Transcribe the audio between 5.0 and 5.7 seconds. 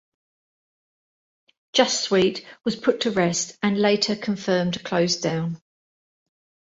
down.